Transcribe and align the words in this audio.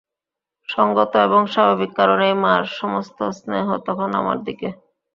সঙ্গত 0.69 1.11
এবং 1.19 1.41
স্বাভাবিক 1.45 1.91
কারণেই 1.95 2.35
মার 2.43 2.63
সমস্ত 2.79 3.19
স্নেহ 3.37 3.67
তখন 3.87 4.09
আমার 4.13 4.37
দিকে। 4.43 4.69